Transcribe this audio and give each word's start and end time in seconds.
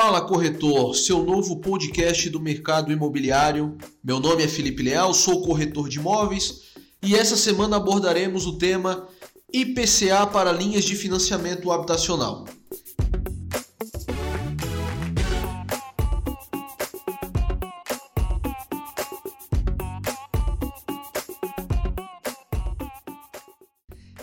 Fala 0.00 0.20
Corretor, 0.20 0.94
seu 0.94 1.24
novo 1.24 1.56
podcast 1.56 2.30
do 2.30 2.38
mercado 2.38 2.92
imobiliário. 2.92 3.76
Meu 4.00 4.20
nome 4.20 4.44
é 4.44 4.46
Felipe 4.46 4.80
Leal, 4.80 5.12
sou 5.12 5.42
corretor 5.42 5.88
de 5.88 5.98
imóveis 5.98 6.66
e 7.02 7.16
essa 7.16 7.36
semana 7.36 7.78
abordaremos 7.78 8.46
o 8.46 8.56
tema 8.56 9.08
IPCA 9.52 10.24
para 10.24 10.52
linhas 10.52 10.84
de 10.84 10.94
financiamento 10.94 11.72
habitacional. 11.72 12.44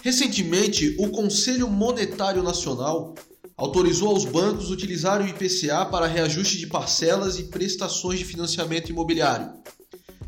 Recentemente, 0.02 0.96
o 0.98 1.10
Conselho 1.10 1.68
Monetário 1.68 2.42
Nacional 2.42 3.14
autorizou 3.58 4.10
aos 4.10 4.26
bancos 4.26 4.70
utilizar 4.70 5.22
o 5.22 5.28
IPCA 5.28 5.86
para 5.86 6.08
reajuste 6.08 6.58
de 6.58 6.68
parcelas 6.68 7.40
e 7.40 7.44
prestações 7.44 8.20
de 8.20 8.26
financiamento 8.26 8.90
imobiliário. 8.90 9.54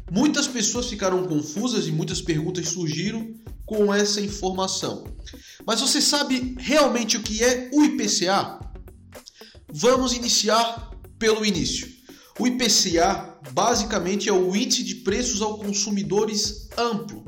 Muitas 0.10 0.48
pessoas 0.48 0.88
ficaram 0.88 1.28
confusas 1.28 1.88
e 1.88 1.92
muitas 1.92 2.22
perguntas 2.22 2.70
surgiram 2.70 3.36
com 3.66 3.94
essa 3.94 4.22
informação. 4.22 5.04
Mas 5.66 5.82
você 5.82 6.02
sabe 6.02 6.56
realmente 6.58 7.18
o 7.18 7.22
que 7.22 7.44
é 7.44 7.70
o 7.74 7.84
IPCA? 7.84 8.60
Vamos 9.68 10.14
iniciar 10.14 10.92
pelo 11.20 11.46
início. 11.46 11.90
O 12.40 12.48
IPCA 12.48 13.38
basicamente 13.52 14.30
é 14.30 14.32
o 14.32 14.56
índice 14.56 14.84
de 14.84 14.96
preços 14.96 15.42
ao 15.42 15.58
consumidores 15.58 16.70
amplo. 16.78 17.26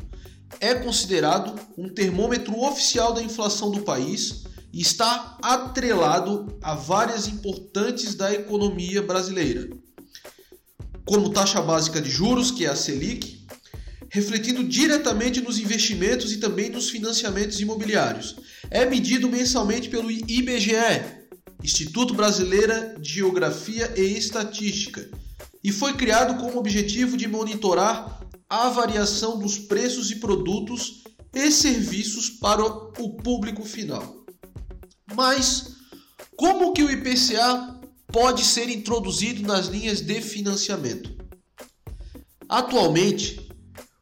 É 0.62 0.76
considerado 0.76 1.60
um 1.78 1.90
termômetro 1.90 2.58
oficial 2.62 3.14
da 3.14 3.22
inflação 3.22 3.72
do 3.72 3.82
país 3.82 4.44
e 4.72 4.82
está 4.82 5.38
atrelado 5.42 6.58
a 6.62 6.76
várias 6.76 7.28
importantes 7.28 8.16
da 8.16 8.34
economia 8.34 9.02
brasileira, 9.02 9.70
como 11.06 11.32
taxa 11.32 11.62
básica 11.62 12.02
de 12.02 12.10
juros, 12.10 12.52
que 12.52 12.66
é 12.66 12.70
a 12.70 12.76
Selic, 12.76 13.40
refletindo 14.12 14.64
diretamente 14.64 15.42
nos 15.42 15.60
investimentos 15.60 16.32
e 16.32 16.38
também 16.38 16.70
nos 16.70 16.90
financiamentos 16.90 17.60
imobiliários. 17.60 18.36
É 18.70 18.86
medido 18.86 19.30
mensalmente 19.30 19.90
pelo 19.90 20.12
IBGE, 20.12 21.20
Instituto 21.64 22.14
Brasileira 22.14 22.96
de 23.00 23.16
Geografia 23.16 23.94
e 23.96 24.18
Estatística, 24.18 25.10
e 25.64 25.72
foi 25.72 25.94
criado 25.94 26.40
com 26.40 26.56
o 26.56 26.58
objetivo 26.58 27.18
de 27.18 27.28
monitorar 27.28 28.20
a 28.50 28.70
variação 28.70 29.38
dos 29.38 29.58
preços 29.58 30.08
de 30.08 30.16
produtos 30.16 31.04
e 31.34 31.52
serviços 31.52 32.30
para 32.30 32.64
o 32.64 33.18
público 33.18 33.64
final. 33.64 34.19
Mas 35.14 35.76
como 36.36 36.74
que 36.74 36.84
o 36.84 36.92
IPCA 36.92 37.80
pode 38.08 38.44
ser 38.44 38.70
introduzido 38.70 39.44
nas 39.44 39.68
linhas 39.68 40.02
de 40.02 40.22
financiamento? 40.22 41.18
Atualmente, 42.48 43.50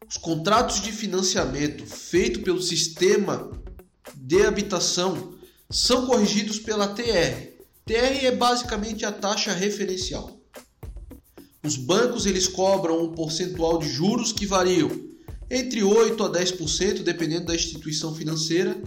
os 0.07 0.17
contratos 0.17 0.81
de 0.81 0.91
financiamento 0.91 1.85
feitos 1.85 2.43
pelo 2.43 2.61
sistema 2.61 3.51
de 4.15 4.45
habitação 4.45 5.33
são 5.69 6.05
corrigidos 6.05 6.59
pela 6.59 6.87
TR. 6.87 7.57
TR 7.85 8.25
é 8.25 8.31
basicamente 8.31 9.05
a 9.05 9.11
taxa 9.11 9.51
referencial. 9.51 10.37
Os 11.63 11.75
bancos 11.75 12.25
eles 12.25 12.47
cobram 12.47 13.03
um 13.03 13.13
percentual 13.13 13.79
de 13.79 13.89
juros 13.89 14.31
que 14.31 14.45
variam 14.45 14.89
entre 15.49 15.83
8 15.83 16.23
a 16.23 16.31
10%, 16.31 17.03
dependendo 17.03 17.47
da 17.47 17.55
instituição 17.55 18.13
financeira, 18.13 18.81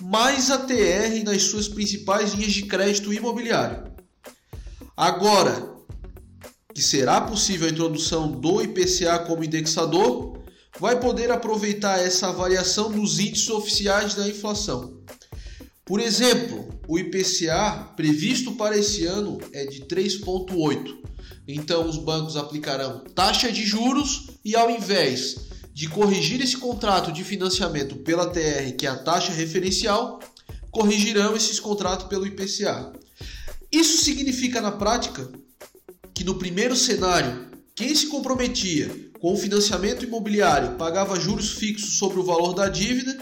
mais 0.00 0.50
a 0.50 0.58
TR 0.58 1.24
nas 1.24 1.42
suas 1.42 1.68
principais 1.68 2.32
linhas 2.32 2.52
de 2.52 2.62
crédito 2.62 3.12
imobiliário. 3.12 3.92
Agora, 4.96 5.74
que 6.74 6.82
será 6.82 7.20
possível 7.20 7.68
a 7.68 7.70
introdução 7.70 8.30
do 8.30 8.60
IPCA 8.60 9.20
como 9.20 9.44
indexador, 9.44 10.38
vai 10.78 10.98
poder 10.98 11.30
aproveitar 11.30 12.00
essa 12.00 12.32
variação 12.32 12.90
dos 12.90 13.18
índices 13.18 13.48
oficiais 13.48 14.14
da 14.14 14.28
inflação. 14.28 15.00
Por 15.84 16.00
exemplo, 16.00 16.68
o 16.88 16.98
IPCA 16.98 17.92
previsto 17.94 18.52
para 18.52 18.76
esse 18.76 19.06
ano 19.06 19.38
é 19.52 19.66
de 19.66 19.82
3,8. 19.82 20.96
Então, 21.46 21.88
os 21.88 21.98
bancos 21.98 22.36
aplicarão 22.36 23.04
taxa 23.14 23.52
de 23.52 23.64
juros 23.64 24.30
e, 24.44 24.56
ao 24.56 24.70
invés 24.70 25.50
de 25.74 25.88
corrigir 25.88 26.40
esse 26.40 26.56
contrato 26.56 27.10
de 27.10 27.24
financiamento 27.24 27.96
pela 27.96 28.30
TR, 28.30 28.76
que 28.78 28.86
é 28.86 28.90
a 28.90 28.96
taxa 28.96 29.32
referencial, 29.32 30.20
corrigirão 30.70 31.34
esses 31.34 31.58
contratos 31.58 32.06
pelo 32.06 32.24
IPCA. 32.24 32.92
Isso 33.72 34.04
significa 34.04 34.60
na 34.60 34.70
prática 34.70 35.28
que 36.14 36.22
no 36.22 36.36
primeiro 36.36 36.76
cenário, 36.76 37.48
quem 37.74 37.92
se 37.92 38.06
comprometia 38.06 38.88
com 39.20 39.34
o 39.34 39.36
financiamento 39.36 40.04
imobiliário 40.04 40.76
pagava 40.76 41.18
juros 41.18 41.50
fixos 41.50 41.98
sobre 41.98 42.20
o 42.20 42.24
valor 42.24 42.54
da 42.54 42.68
dívida, 42.68 43.18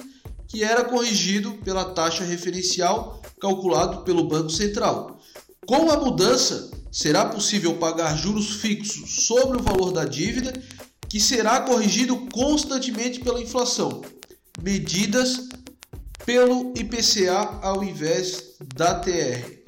que 0.46 0.62
era 0.62 0.84
corrigido 0.84 1.52
pela 1.64 1.86
taxa 1.86 2.22
referencial 2.22 3.22
calculado 3.40 4.02
pelo 4.02 4.28
Banco 4.28 4.50
Central. 4.50 5.18
Com 5.64 5.90
a 5.90 5.96
mudança, 5.96 6.70
será 6.90 7.24
possível 7.24 7.78
pagar 7.78 8.14
juros 8.14 8.56
fixos 8.56 9.24
sobre 9.24 9.56
o 9.56 9.62
valor 9.62 9.90
da 9.90 10.04
dívida 10.04 10.52
que 11.12 11.20
será 11.20 11.60
corrigido 11.60 12.16
constantemente 12.32 13.20
pela 13.20 13.38
inflação, 13.38 14.00
medidas 14.62 15.46
pelo 16.24 16.72
IPCA 16.74 17.60
ao 17.60 17.84
invés 17.84 18.54
da 18.74 18.94
TR. 18.94 19.60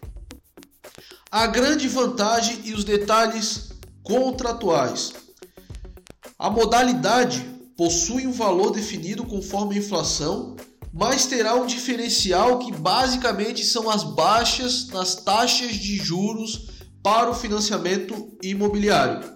A 1.31 1.47
grande 1.47 1.87
vantagem 1.87 2.62
e 2.65 2.72
os 2.72 2.83
detalhes 2.83 3.69
contratuais. 4.03 5.12
A 6.38 6.49
modalidade 6.49 7.44
possui 7.77 8.27
um 8.27 8.33
valor 8.33 8.71
definido 8.71 9.22
conforme 9.27 9.75
a 9.75 9.81
inflação, 9.81 10.56
mas 10.94 11.27
terá 11.27 11.56
um 11.56 11.66
diferencial 11.66 12.59
que 12.60 12.72
basicamente 12.72 13.66
são 13.66 13.91
as 13.91 14.03
baixas 14.03 14.87
nas 14.87 15.15
taxas 15.15 15.75
de 15.75 15.99
juros 15.99 16.71
para 17.03 17.31
o 17.31 17.34
financiamento 17.34 18.34
imobiliário. 18.43 19.31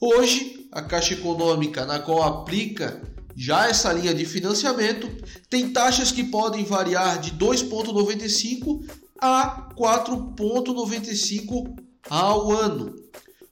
Hoje, 0.00 0.53
a 0.74 0.82
Caixa 0.82 1.14
Econômica, 1.14 1.86
na 1.86 2.00
qual 2.00 2.24
aplica 2.24 3.00
já 3.36 3.68
essa 3.68 3.92
linha 3.92 4.12
de 4.12 4.24
financiamento, 4.24 5.08
tem 5.48 5.70
taxas 5.70 6.10
que 6.10 6.24
podem 6.24 6.64
variar 6.64 7.20
de 7.20 7.30
2,95 7.32 8.84
a 9.20 9.68
4,95 9.76 11.76
ao 12.10 12.50
ano. 12.50 12.96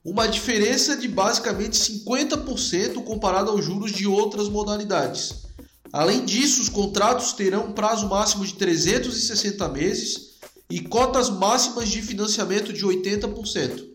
Uma 0.03 0.27
diferença 0.27 0.97
de 0.97 1.07
basicamente 1.07 1.79
50% 1.79 3.01
comparado 3.05 3.51
aos 3.51 3.63
juros 3.63 3.93
de 3.93 4.05
outras 4.05 4.49
modalidades. 4.49 5.43
Além 5.93 6.25
disso, 6.25 6.61
os 6.61 6.67
contratos 6.67 7.31
terão 7.31 7.67
um 7.67 7.71
prazo 7.71 8.09
máximo 8.09 8.45
de 8.45 8.55
360 8.55 9.69
meses 9.69 10.33
e 10.69 10.81
cotas 10.81 11.29
máximas 11.29 11.87
de 11.87 12.01
financiamento 12.01 12.73
de 12.73 12.85
80%. 12.85 13.93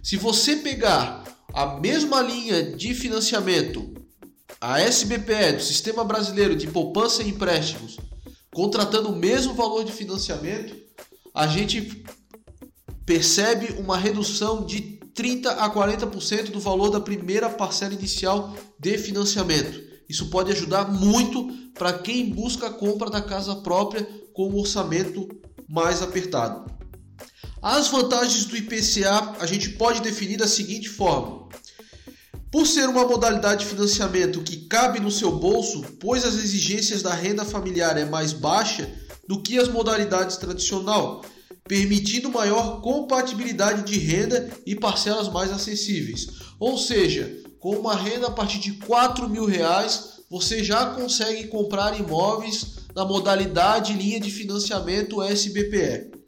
Se 0.00 0.16
você 0.16 0.54
pegar 0.56 1.31
a 1.52 1.78
mesma 1.78 2.22
linha 2.22 2.62
de 2.62 2.94
financiamento, 2.94 3.92
a 4.60 4.80
SBPE, 4.80 5.56
do 5.56 5.62
Sistema 5.62 6.02
Brasileiro 6.02 6.56
de 6.56 6.66
Poupança 6.66 7.22
e 7.22 7.28
Empréstimos, 7.28 7.98
contratando 8.54 9.10
o 9.10 9.16
mesmo 9.16 9.52
valor 9.54 9.84
de 9.84 9.92
financiamento, 9.92 10.74
a 11.34 11.46
gente 11.46 12.04
percebe 13.04 13.74
uma 13.78 13.98
redução 13.98 14.64
de 14.64 14.80
30 15.14 15.52
a 15.52 15.70
40% 15.70 16.50
do 16.50 16.60
valor 16.60 16.90
da 16.90 17.00
primeira 17.00 17.50
parcela 17.50 17.92
inicial 17.92 18.56
de 18.78 18.96
financiamento. 18.96 19.82
Isso 20.08 20.30
pode 20.30 20.52
ajudar 20.52 20.90
muito 20.90 21.52
para 21.74 21.92
quem 21.92 22.30
busca 22.30 22.68
a 22.68 22.72
compra 22.72 23.10
da 23.10 23.20
casa 23.20 23.56
própria 23.56 24.08
com 24.32 24.48
um 24.48 24.58
orçamento 24.58 25.28
mais 25.68 26.00
apertado. 26.00 26.71
As 27.62 27.86
vantagens 27.86 28.44
do 28.46 28.56
IPCA 28.56 29.36
a 29.38 29.46
gente 29.46 29.68
pode 29.70 30.00
definir 30.00 30.36
da 30.36 30.48
seguinte 30.48 30.88
forma: 30.88 31.46
por 32.50 32.66
ser 32.66 32.88
uma 32.88 33.06
modalidade 33.06 33.64
de 33.64 33.70
financiamento 33.70 34.42
que 34.42 34.66
cabe 34.66 34.98
no 34.98 35.12
seu 35.12 35.30
bolso, 35.30 35.80
pois 36.00 36.24
as 36.24 36.34
exigências 36.34 37.02
da 37.02 37.14
renda 37.14 37.44
familiar 37.44 37.96
é 37.96 38.04
mais 38.04 38.32
baixa 38.32 38.90
do 39.28 39.40
que 39.40 39.60
as 39.60 39.68
modalidades 39.68 40.38
tradicional, 40.38 41.24
permitindo 41.62 42.32
maior 42.32 42.80
compatibilidade 42.80 43.84
de 43.84 43.96
renda 43.96 44.50
e 44.66 44.74
parcelas 44.74 45.28
mais 45.28 45.52
acessíveis. 45.52 46.26
Ou 46.58 46.76
seja, 46.76 47.32
com 47.60 47.76
uma 47.76 47.94
renda 47.94 48.26
a 48.26 48.32
partir 48.32 48.58
de 48.58 48.72
4 48.72 49.28
mil 49.28 49.46
reais, 49.46 50.20
você 50.28 50.64
já 50.64 50.86
consegue 50.86 51.46
comprar 51.46 51.96
imóveis 51.96 52.78
na 52.92 53.04
modalidade 53.04 53.92
linha 53.92 54.18
de 54.18 54.32
financiamento 54.32 55.22
SBPE. 55.22 56.21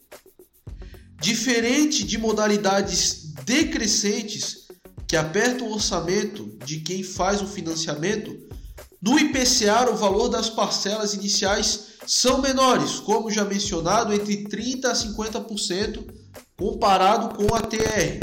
Diferente 1.24 2.04
de 2.04 2.18
modalidades 2.18 3.32
decrescentes 3.46 4.68
que 5.08 5.16
apertam 5.16 5.68
o 5.68 5.72
orçamento 5.72 6.54
de 6.66 6.80
quem 6.80 7.02
faz 7.02 7.40
o 7.40 7.46
financiamento, 7.46 8.36
no 9.00 9.18
IPCA 9.18 9.90
o 9.90 9.96
valor 9.96 10.28
das 10.28 10.50
parcelas 10.50 11.14
iniciais 11.14 11.94
são 12.06 12.42
menores, 12.42 13.00
como 13.00 13.30
já 13.30 13.42
mencionado, 13.42 14.12
entre 14.12 14.44
30 14.44 14.90
a 14.90 14.92
50% 14.92 16.04
comparado 16.58 17.34
com 17.34 17.54
a 17.54 17.62
TR. 17.62 18.20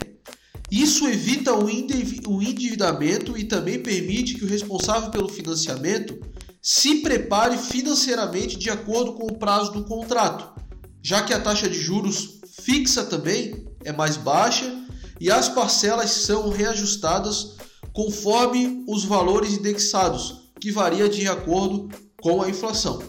Isso 0.69 1.07
evita 1.07 1.55
o 1.55 1.67
endividamento 1.71 3.35
e 3.35 3.45
também 3.45 3.81
permite 3.81 4.35
que 4.35 4.45
o 4.45 4.47
responsável 4.47 5.09
pelo 5.09 5.27
financiamento 5.27 6.21
se 6.61 6.97
prepare 6.97 7.57
financeiramente 7.57 8.59
de 8.59 8.69
acordo 8.69 9.13
com 9.13 9.25
o 9.25 9.39
prazo 9.39 9.71
do 9.71 9.85
contrato, 9.85 10.61
já 11.01 11.23
que 11.23 11.33
a 11.33 11.41
taxa 11.41 11.67
de 11.67 11.79
juros 11.79 12.40
fixa 12.63 13.03
também 13.03 13.65
é 13.83 13.91
mais 13.91 14.17
baixa 14.17 14.71
e 15.19 15.29
as 15.31 15.49
parcelas 15.49 16.11
são 16.11 16.49
reajustadas 16.49 17.55
conforme 17.93 18.83
os 18.87 19.03
valores 19.03 19.53
indexados, 19.53 20.51
que 20.59 20.71
varia 20.71 21.09
de 21.09 21.27
acordo 21.27 21.89
com 22.21 22.41
a 22.41 22.49
inflação. 22.49 23.01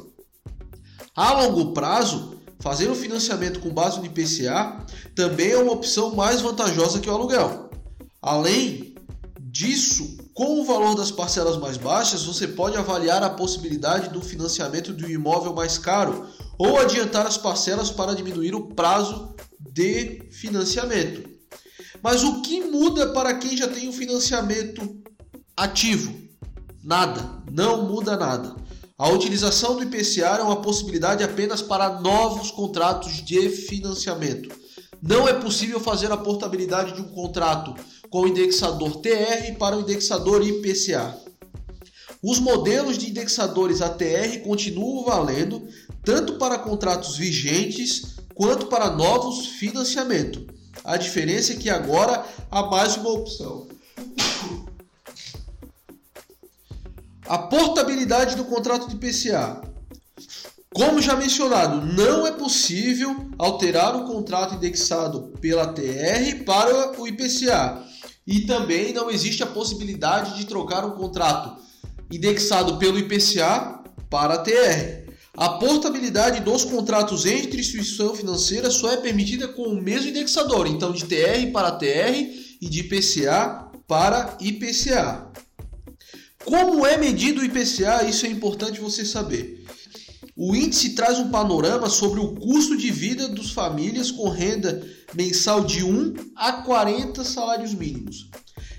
A 1.14 1.32
longo 1.34 1.72
prazo, 1.72 2.40
fazer 2.60 2.90
o 2.90 2.94
financiamento 2.94 3.60
com 3.60 3.70
base 3.70 3.98
no 3.98 4.06
IPCA 4.06 4.84
também 5.14 5.52
é 5.52 5.58
uma 5.58 5.72
opção 5.72 6.14
mais 6.14 6.40
vantajosa 6.40 7.00
que 7.00 7.08
o 7.08 7.12
aluguel. 7.12 7.70
Além 8.20 8.94
disso, 9.38 10.16
com 10.34 10.60
o 10.60 10.64
valor 10.64 10.94
das 10.94 11.10
parcelas 11.10 11.58
mais 11.58 11.76
baixas, 11.76 12.24
você 12.24 12.48
pode 12.48 12.76
avaliar 12.76 13.22
a 13.22 13.30
possibilidade 13.30 14.08
do 14.08 14.22
financiamento 14.22 14.94
de 14.94 15.04
um 15.04 15.08
imóvel 15.08 15.52
mais 15.52 15.76
caro 15.76 16.26
ou 16.58 16.78
adiantar 16.78 17.26
as 17.26 17.36
parcelas 17.36 17.90
para 17.90 18.14
diminuir 18.14 18.54
o 18.54 18.68
prazo 18.68 19.34
de 19.58 20.28
financiamento. 20.30 21.28
Mas 22.02 22.22
o 22.24 22.42
que 22.42 22.60
muda 22.60 23.12
para 23.12 23.34
quem 23.34 23.56
já 23.56 23.68
tem 23.68 23.86
o 23.86 23.90
um 23.90 23.92
financiamento 23.92 25.02
ativo? 25.56 26.12
Nada, 26.82 27.42
não 27.50 27.86
muda 27.86 28.16
nada. 28.16 28.56
A 28.98 29.08
utilização 29.08 29.76
do 29.76 29.82
IPCA 29.82 30.38
é 30.38 30.42
uma 30.42 30.60
possibilidade 30.60 31.24
apenas 31.24 31.62
para 31.62 32.00
novos 32.00 32.50
contratos 32.50 33.24
de 33.24 33.48
financiamento. 33.48 34.48
Não 35.02 35.28
é 35.28 35.32
possível 35.32 35.80
fazer 35.80 36.12
a 36.12 36.16
portabilidade 36.16 36.92
de 36.92 37.00
um 37.00 37.08
contrato 37.08 37.74
com 38.08 38.20
o 38.20 38.28
indexador 38.28 39.00
TR 39.00 39.56
para 39.58 39.76
o 39.76 39.80
indexador 39.80 40.46
IPCA. 40.46 41.18
Os 42.22 42.38
modelos 42.38 42.96
de 42.96 43.10
indexadores 43.10 43.82
ATR 43.82 44.42
continuam 44.44 45.04
valendo 45.04 45.66
tanto 46.04 46.34
para 46.34 46.56
contratos 46.56 47.16
vigentes 47.16 48.14
quanto 48.32 48.66
para 48.66 48.90
novos 48.90 49.46
financiamentos. 49.46 50.44
A 50.84 50.96
diferença 50.96 51.52
é 51.52 51.56
que 51.56 51.68
agora 51.68 52.24
há 52.48 52.62
mais 52.62 52.96
uma 52.96 53.10
opção. 53.10 53.66
A 57.26 57.38
portabilidade 57.38 58.36
do 58.36 58.44
contrato 58.44 58.88
de 58.88 58.94
IPCA. 58.94 59.60
Como 60.72 61.02
já 61.02 61.16
mencionado, 61.16 61.84
não 61.84 62.24
é 62.24 62.30
possível 62.30 63.30
alterar 63.36 63.96
o 63.96 64.06
contrato 64.06 64.54
indexado 64.54 65.32
pela 65.40 65.66
TR 65.66 66.44
para 66.46 67.00
o 67.00 67.06
IPCA. 67.06 67.84
E 68.24 68.42
também 68.42 68.92
não 68.92 69.10
existe 69.10 69.42
a 69.42 69.46
possibilidade 69.46 70.38
de 70.38 70.46
trocar 70.46 70.84
um 70.84 70.92
contrato 70.92 71.60
indexado 72.12 72.78
pelo 72.78 72.98
IPCA 72.98 73.82
para 74.10 74.34
a 74.34 74.38
TR. 74.38 75.02
A 75.34 75.48
portabilidade 75.48 76.40
dos 76.40 76.62
contratos 76.62 77.24
entre 77.24 77.60
instituição 77.60 78.14
financeira 78.14 78.70
só 78.70 78.92
é 78.92 78.98
permitida 78.98 79.48
com 79.48 79.62
o 79.62 79.82
mesmo 79.82 80.10
indexador, 80.10 80.66
então 80.66 80.92
de 80.92 81.06
TR 81.06 81.50
para 81.50 81.72
TR 81.72 82.12
e 82.60 82.68
de 82.68 82.80
IPCA 82.80 83.70
para 83.88 84.36
IPCA. 84.40 85.32
Como 86.44 86.86
é 86.86 86.98
medido 86.98 87.40
o 87.40 87.44
IPCA? 87.44 88.04
Isso 88.04 88.26
é 88.26 88.28
importante 88.28 88.78
você 88.78 89.06
saber. 89.06 89.64
O 90.36 90.54
índice 90.54 90.90
traz 90.90 91.18
um 91.18 91.30
panorama 91.30 91.88
sobre 91.88 92.20
o 92.20 92.34
custo 92.34 92.76
de 92.76 92.90
vida 92.90 93.28
das 93.28 93.50
famílias 93.50 94.10
com 94.10 94.28
renda 94.28 94.86
mensal 95.14 95.64
de 95.64 95.82
1 95.82 96.14
a 96.36 96.52
40 96.64 97.24
salários 97.24 97.74
mínimos, 97.74 98.28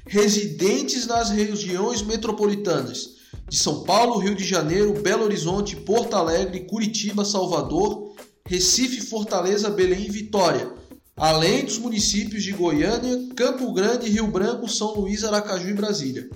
residentes 0.05 1.07
nas 1.07 1.29
regiões 1.29 2.01
metropolitanas 2.03 3.22
de 3.49 3.57
São 3.57 3.83
Paulo, 3.83 4.17
Rio 4.19 4.35
de 4.35 4.43
Janeiro, 4.43 5.01
Belo 5.01 5.23
Horizonte, 5.23 5.75
Porto 5.75 6.15
Alegre, 6.15 6.61
Curitiba, 6.61 7.25
Salvador, 7.25 8.13
Recife, 8.47 9.01
Fortaleza, 9.01 9.69
Belém 9.69 10.05
e 10.05 10.11
Vitória, 10.11 10.71
além 11.15 11.63
dos 11.65 11.77
municípios 11.77 12.43
de 12.43 12.51
Goiânia, 12.51 13.33
Campo 13.35 13.71
Grande, 13.73 14.09
Rio 14.09 14.27
Branco, 14.27 14.67
São 14.67 14.93
Luís, 14.95 15.23
Aracaju 15.23 15.69
e 15.69 15.73
Brasília. 15.73 16.29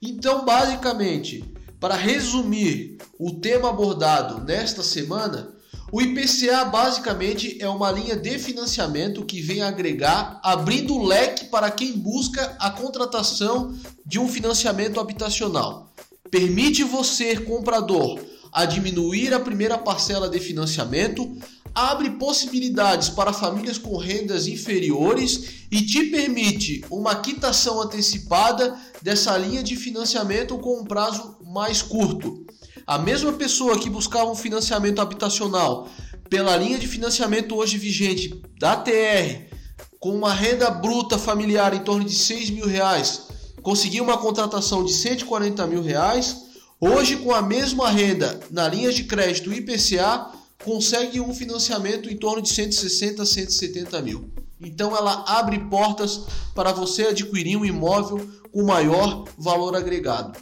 Então, 0.00 0.44
basicamente, 0.44 1.44
para 1.80 1.94
resumir 1.94 2.98
o 3.18 3.32
tema 3.40 3.70
abordado 3.70 4.44
nesta 4.44 4.82
semana, 4.82 5.54
o 5.92 6.00
IPCA 6.00 6.64
basicamente 6.64 7.58
é 7.60 7.68
uma 7.68 7.90
linha 7.90 8.16
de 8.16 8.38
financiamento 8.38 9.24
que 9.24 9.40
vem 9.40 9.62
agregar, 9.62 10.40
abrindo 10.42 10.94
o 10.94 11.04
leque 11.04 11.46
para 11.46 11.70
quem 11.70 11.92
busca 11.92 12.56
a 12.58 12.70
contratação 12.70 13.74
de 14.04 14.18
um 14.18 14.28
financiamento 14.28 14.98
habitacional 14.98 15.92
permite 16.36 16.84
você, 16.84 17.34
comprador, 17.34 18.20
a 18.52 18.66
diminuir 18.66 19.32
a 19.32 19.40
primeira 19.40 19.78
parcela 19.78 20.28
de 20.28 20.38
financiamento, 20.38 21.34
abre 21.74 22.10
possibilidades 22.10 23.08
para 23.08 23.32
famílias 23.32 23.78
com 23.78 23.96
rendas 23.96 24.46
inferiores 24.46 25.64
e 25.70 25.80
te 25.80 26.04
permite 26.10 26.84
uma 26.90 27.14
quitação 27.14 27.80
antecipada 27.80 28.78
dessa 29.00 29.34
linha 29.38 29.62
de 29.62 29.76
financiamento 29.76 30.58
com 30.58 30.80
um 30.80 30.84
prazo 30.84 31.38
mais 31.42 31.80
curto. 31.80 32.44
A 32.86 32.98
mesma 32.98 33.32
pessoa 33.32 33.78
que 33.78 33.88
buscava 33.88 34.30
um 34.30 34.36
financiamento 34.36 35.00
habitacional 35.00 35.88
pela 36.28 36.54
linha 36.54 36.78
de 36.78 36.86
financiamento 36.86 37.56
hoje 37.56 37.78
vigente 37.78 38.42
da 38.60 38.76
TR, 38.76 39.54
com 39.98 40.14
uma 40.14 40.34
renda 40.34 40.68
bruta 40.68 41.16
familiar 41.16 41.72
em 41.72 41.80
torno 41.80 42.04
de 42.04 42.14
6 42.14 42.50
mil 42.50 42.66
reais, 42.66 43.26
conseguir 43.66 44.00
uma 44.00 44.16
contratação 44.16 44.84
de 44.84 44.92
140 44.92 45.66
mil 45.66 45.82
reais, 45.82 46.36
hoje 46.80 47.16
com 47.16 47.34
a 47.34 47.42
mesma 47.42 47.90
renda 47.90 48.38
na 48.48 48.68
linha 48.68 48.92
de 48.92 49.02
crédito 49.02 49.52
IPCA, 49.52 50.30
consegue 50.64 51.20
um 51.20 51.34
financiamento 51.34 52.08
em 52.08 52.16
torno 52.16 52.40
de 52.40 52.48
160 52.50 53.24
a 53.24 53.26
170 53.26 54.02
mil. 54.02 54.30
Então 54.60 54.96
ela 54.96 55.24
abre 55.26 55.58
portas 55.68 56.20
para 56.54 56.70
você 56.70 57.08
adquirir 57.08 57.56
um 57.56 57.64
imóvel 57.64 58.24
com 58.52 58.62
maior 58.62 59.24
valor 59.36 59.74
agregado. 59.74 60.38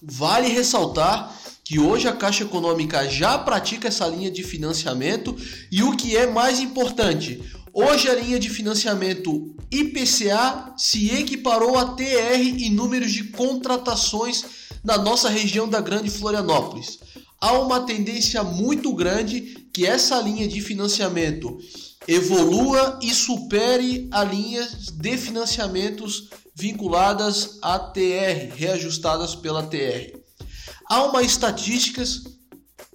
Vale 0.00 0.46
ressaltar 0.46 1.36
que 1.64 1.80
hoje 1.80 2.06
a 2.06 2.12
Caixa 2.12 2.44
Econômica 2.44 3.08
já 3.08 3.36
pratica 3.38 3.88
essa 3.88 4.06
linha 4.06 4.30
de 4.30 4.44
financiamento 4.44 5.36
e 5.68 5.82
o 5.82 5.96
que 5.96 6.16
é 6.16 6.28
mais 6.28 6.60
importante, 6.60 7.42
Hoje 7.74 8.06
a 8.10 8.14
linha 8.14 8.38
de 8.38 8.50
financiamento 8.50 9.56
IPCA 9.70 10.74
se 10.76 11.08
equiparou 11.08 11.78
a 11.78 11.94
TR 11.94 12.38
em 12.38 12.70
números 12.70 13.12
de 13.12 13.24
contratações 13.24 14.44
na 14.84 14.98
nossa 14.98 15.30
região 15.30 15.66
da 15.66 15.80
Grande 15.80 16.10
Florianópolis. 16.10 16.98
Há 17.40 17.52
uma 17.54 17.80
tendência 17.80 18.44
muito 18.44 18.92
grande 18.92 19.66
que 19.72 19.86
essa 19.86 20.20
linha 20.20 20.46
de 20.46 20.60
financiamento 20.60 21.58
evolua 22.06 22.98
e 23.00 23.10
supere 23.10 24.06
a 24.12 24.22
linha 24.22 24.68
de 24.92 25.16
financiamentos 25.16 26.28
vinculadas 26.54 27.58
à 27.62 27.78
TR, 27.78 28.54
reajustadas 28.54 29.34
pela 29.34 29.62
TR. 29.62 30.18
Há 30.84 31.04
uma 31.04 31.22
estatísticas 31.22 32.24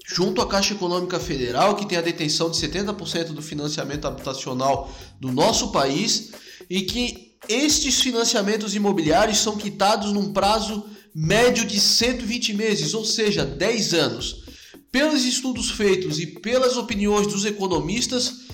junto 0.08 0.42
à 0.42 0.48
Caixa 0.48 0.74
Econômica 0.74 1.20
Federal, 1.20 1.76
que 1.76 1.86
tem 1.86 1.98
a 1.98 2.02
detenção 2.02 2.50
de 2.50 2.58
70% 2.58 3.34
do 3.34 3.42
financiamento 3.42 4.06
habitacional 4.06 4.90
do 5.20 5.32
nosso 5.32 5.72
país, 5.72 6.32
e 6.70 6.82
que 6.82 7.36
estes 7.50 8.00
financiamentos 8.02 8.74
imobiliários 8.74 9.40
são 9.40 9.58
quitados 9.58 10.14
num 10.14 10.32
prazo 10.32 10.86
médio 11.14 11.66
de 11.66 11.80
120 11.80 12.54
meses, 12.54 12.94
ou 12.94 13.04
seja, 13.04 13.46
10 13.46 13.94
anos. 13.94 14.44
Pelos 14.92 15.26
estudos 15.26 15.72
feitos 15.72 16.20
e 16.20 16.28
pelas 16.28 16.78
opiniões 16.78 17.28
dos 17.28 17.44
economistas, 17.44 18.48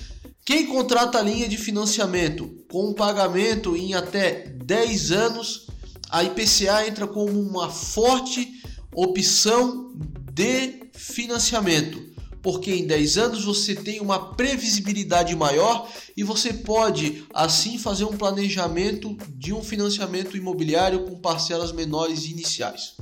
quem 0.44 0.66
contrata 0.66 1.18
a 1.18 1.22
linha 1.22 1.48
de 1.48 1.56
financiamento 1.56 2.50
com 2.70 2.90
um 2.90 2.94
pagamento 2.94 3.76
em 3.76 3.94
até 3.94 4.48
10 4.64 5.12
anos, 5.12 5.68
a 6.10 6.24
IPCA 6.24 6.86
entra 6.86 7.06
como 7.06 7.40
uma 7.40 7.70
forte 7.70 8.52
opção 8.94 9.92
de 10.34 10.90
financiamento, 10.92 12.02
porque 12.42 12.72
em 12.72 12.88
10 12.88 13.18
anos 13.18 13.44
você 13.44 13.72
tem 13.72 14.00
uma 14.00 14.34
previsibilidade 14.34 15.36
maior 15.36 15.88
e 16.16 16.24
você 16.24 16.52
pode 16.52 17.24
assim 17.32 17.78
fazer 17.78 18.04
um 18.04 18.16
planejamento 18.16 19.16
de 19.28 19.52
um 19.52 19.62
financiamento 19.62 20.36
imobiliário 20.36 21.04
com 21.04 21.20
parcelas 21.20 21.70
menores 21.70 22.24
iniciais. 22.24 22.96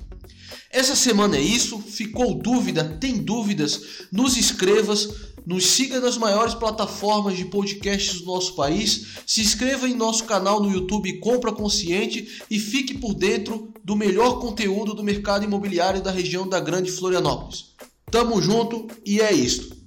Essa 0.72 0.96
semana 0.96 1.36
é 1.36 1.40
isso. 1.40 1.78
Ficou 1.78 2.34
dúvida? 2.34 2.96
Tem 2.98 3.18
dúvidas? 3.18 4.08
Nos 4.10 4.38
escrevas, 4.38 5.06
nos 5.44 5.66
siga 5.66 6.00
nas 6.00 6.16
maiores 6.16 6.54
plataformas 6.54 7.36
de 7.36 7.44
podcasts 7.44 8.20
do 8.20 8.26
nosso 8.26 8.54
país, 8.54 9.18
se 9.26 9.42
inscreva 9.42 9.86
em 9.86 9.94
nosso 9.94 10.24
canal 10.24 10.62
no 10.62 10.72
YouTube 10.72 11.18
Compra 11.18 11.52
Consciente 11.52 12.42
e 12.50 12.58
fique 12.58 12.96
por 12.96 13.12
dentro 13.12 13.72
do 13.84 13.94
melhor 13.94 14.40
conteúdo 14.40 14.94
do 14.94 15.02
mercado 15.02 15.44
imobiliário 15.44 16.02
da 16.02 16.10
região 16.10 16.48
da 16.48 16.58
Grande 16.58 16.90
Florianópolis. 16.90 17.72
Tamo 18.10 18.40
junto 18.40 18.86
e 19.04 19.20
é 19.20 19.30
isso. 19.30 19.81